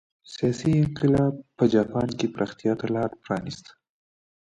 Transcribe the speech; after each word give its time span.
سیاسي 0.33 0.71
انقلاب 0.81 1.33
په 1.57 1.63
جاپان 1.73 2.09
کې 2.17 2.27
پراختیا 2.35 2.73
ته 2.79 2.85
لار 2.95 3.11
پرانېسته. 3.23 3.71